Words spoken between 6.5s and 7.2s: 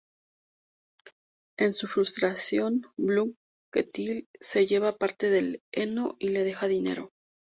dinero.